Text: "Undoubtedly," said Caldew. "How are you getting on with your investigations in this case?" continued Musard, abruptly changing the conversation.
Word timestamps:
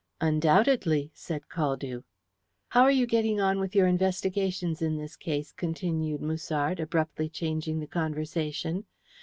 "Undoubtedly," 0.19 1.11
said 1.13 1.43
Caldew. 1.47 2.01
"How 2.69 2.81
are 2.81 2.89
you 2.91 3.05
getting 3.05 3.39
on 3.39 3.59
with 3.59 3.75
your 3.75 3.85
investigations 3.85 4.81
in 4.81 4.97
this 4.97 5.15
case?" 5.15 5.51
continued 5.51 6.23
Musard, 6.23 6.79
abruptly 6.79 7.29
changing 7.29 7.79
the 7.79 7.85
conversation. 7.85 8.87